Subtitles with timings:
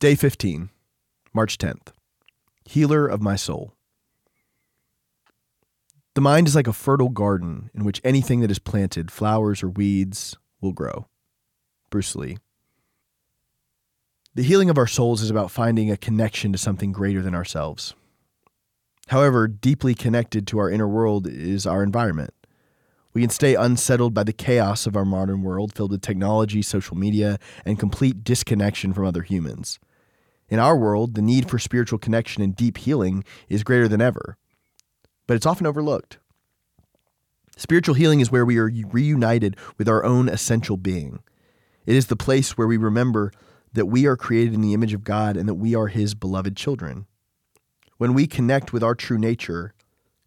[0.00, 0.70] Day 15,
[1.34, 1.88] March 10th.
[2.64, 3.74] Healer of my soul.
[6.14, 9.68] The mind is like a fertile garden in which anything that is planted, flowers or
[9.68, 11.04] weeds, will grow.
[11.90, 12.38] Bruce Lee.
[14.34, 17.92] The healing of our souls is about finding a connection to something greater than ourselves.
[19.08, 22.32] However, deeply connected to our inner world is our environment.
[23.12, 26.96] We can stay unsettled by the chaos of our modern world filled with technology, social
[26.96, 29.78] media, and complete disconnection from other humans.
[30.50, 34.36] In our world, the need for spiritual connection and deep healing is greater than ever,
[35.28, 36.18] but it's often overlooked.
[37.56, 41.20] Spiritual healing is where we are reunited with our own essential being.
[41.86, 43.32] It is the place where we remember
[43.72, 46.56] that we are created in the image of God and that we are His beloved
[46.56, 47.06] children.
[47.98, 49.72] When we connect with our true nature,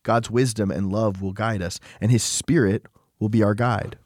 [0.03, 2.85] God's wisdom and love will guide us, and His Spirit
[3.19, 3.97] will be our guide.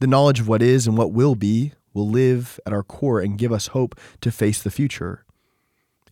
[0.00, 3.38] The knowledge of what is and what will be will live at our core and
[3.38, 5.24] give us hope to face the future.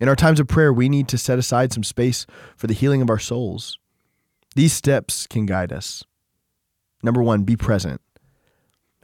[0.00, 3.02] In our times of prayer, we need to set aside some space for the healing
[3.02, 3.78] of our souls.
[4.54, 6.04] These steps can guide us.
[7.02, 8.00] Number one, be present.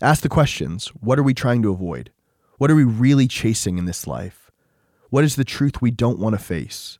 [0.00, 2.10] Ask the questions What are we trying to avoid?
[2.56, 4.50] What are we really chasing in this life?
[5.10, 6.98] What is the truth we don't want to face?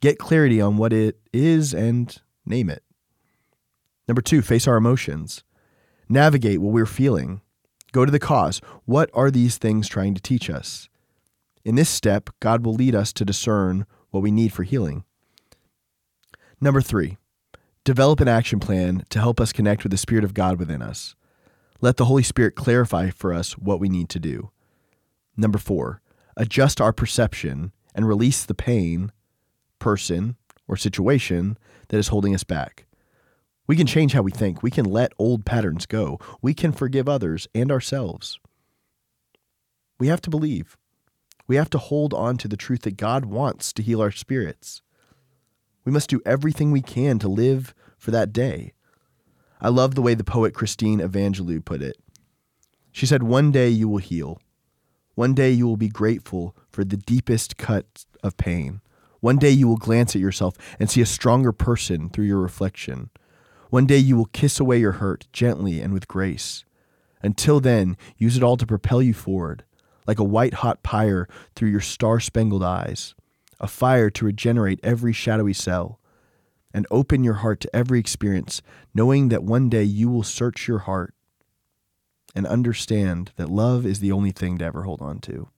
[0.00, 2.82] Get clarity on what it is and name it.
[4.08, 5.44] Number two, face our emotions.
[6.08, 7.40] Navigate what we're feeling.
[7.92, 8.60] Go to the cause.
[8.86, 10.88] What are these things trying to teach us?
[11.64, 15.04] In this step, God will lead us to discern what we need for healing.
[16.60, 17.18] Number three,
[17.84, 21.14] develop an action plan to help us connect with the Spirit of God within us.
[21.80, 24.50] Let the Holy Spirit clarify for us what we need to do.
[25.36, 26.00] Number four,
[26.36, 29.12] adjust our perception and release the pain,
[29.78, 30.36] person,
[30.68, 32.86] or situation that is holding us back.
[33.66, 34.62] We can change how we think.
[34.62, 36.18] We can let old patterns go.
[36.40, 38.38] We can forgive others and ourselves.
[39.98, 40.76] We have to believe.
[41.46, 44.82] We have to hold on to the truth that God wants to heal our spirits.
[45.84, 48.72] We must do everything we can to live for that day.
[49.60, 51.96] I love the way the poet Christine Evangelou put it.
[52.90, 54.40] She said, One day you will heal.
[55.14, 58.80] One day you will be grateful for the deepest cut of pain.
[59.20, 63.10] One day you will glance at yourself and see a stronger person through your reflection.
[63.72, 66.66] One day you will kiss away your hurt gently and with grace.
[67.22, 69.64] Until then, use it all to propel you forward,
[70.06, 73.14] like a white hot pyre through your star spangled eyes,
[73.58, 75.98] a fire to regenerate every shadowy cell,
[76.74, 78.60] and open your heart to every experience,
[78.92, 81.14] knowing that one day you will search your heart
[82.34, 85.48] and understand that love is the only thing to ever hold on to.